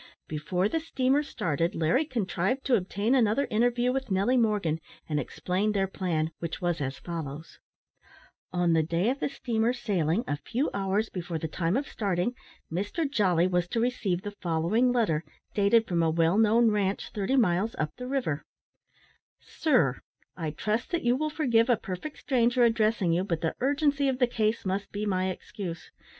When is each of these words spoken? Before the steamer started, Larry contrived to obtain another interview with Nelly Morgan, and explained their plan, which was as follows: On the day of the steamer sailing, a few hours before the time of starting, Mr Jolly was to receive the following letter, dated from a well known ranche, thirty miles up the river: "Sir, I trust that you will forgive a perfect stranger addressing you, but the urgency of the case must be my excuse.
Before 0.27 0.67
the 0.67 0.79
steamer 0.79 1.21
started, 1.21 1.75
Larry 1.75 2.05
contrived 2.05 2.65
to 2.65 2.75
obtain 2.75 3.13
another 3.13 3.45
interview 3.51 3.93
with 3.93 4.09
Nelly 4.09 4.35
Morgan, 4.35 4.79
and 5.07 5.19
explained 5.19 5.75
their 5.75 5.85
plan, 5.85 6.31
which 6.39 6.59
was 6.59 6.81
as 6.81 6.97
follows: 6.97 7.59
On 8.51 8.73
the 8.73 8.81
day 8.81 9.11
of 9.11 9.19
the 9.19 9.29
steamer 9.29 9.73
sailing, 9.73 10.23
a 10.27 10.37
few 10.37 10.71
hours 10.73 11.09
before 11.09 11.37
the 11.37 11.47
time 11.47 11.77
of 11.77 11.87
starting, 11.87 12.33
Mr 12.71 13.07
Jolly 13.07 13.45
was 13.45 13.67
to 13.67 13.79
receive 13.79 14.23
the 14.23 14.31
following 14.41 14.91
letter, 14.91 15.23
dated 15.53 15.85
from 15.87 16.01
a 16.01 16.09
well 16.09 16.39
known 16.39 16.71
ranche, 16.71 17.11
thirty 17.11 17.35
miles 17.35 17.75
up 17.77 17.95
the 17.97 18.07
river: 18.07 18.43
"Sir, 19.39 20.01
I 20.35 20.49
trust 20.49 20.89
that 20.89 21.03
you 21.03 21.15
will 21.15 21.29
forgive 21.29 21.69
a 21.69 21.77
perfect 21.77 22.17
stranger 22.17 22.63
addressing 22.63 23.13
you, 23.13 23.23
but 23.23 23.41
the 23.41 23.55
urgency 23.59 24.07
of 24.09 24.17
the 24.17 24.25
case 24.25 24.65
must 24.65 24.91
be 24.91 25.05
my 25.05 25.29
excuse. 25.29 25.91